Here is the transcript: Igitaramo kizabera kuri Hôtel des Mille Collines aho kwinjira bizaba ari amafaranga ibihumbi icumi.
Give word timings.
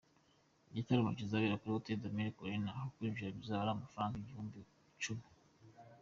Igitaramo 0.69 1.11
kizabera 1.19 1.59
kuri 1.59 1.71
Hôtel 1.75 1.97
des 2.01 2.13
Mille 2.15 2.35
Collines 2.37 2.73
aho 2.75 2.85
kwinjira 2.93 3.35
bizaba 3.37 3.61
ari 3.63 3.71
amafaranga 3.73 4.15
ibihumbi 4.17 4.57
icumi. 4.93 5.25